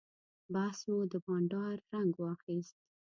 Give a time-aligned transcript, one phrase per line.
[0.53, 2.75] بحث مو د بانډار رنګ واخیست.